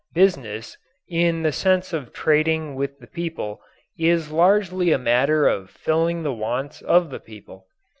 "Business" 0.15 0.79
in 1.07 1.43
the 1.43 1.51
sense 1.51 1.93
of 1.93 2.11
trading 2.11 2.73
with 2.73 2.97
the 2.97 3.05
people 3.05 3.61
is 3.99 4.31
largely 4.31 4.91
a 4.91 4.97
matter 4.97 5.47
of 5.47 5.69
filling 5.69 6.23
the 6.23 6.33
wants 6.33 6.81
of 6.81 7.11
the 7.11 7.19
people. 7.19 7.67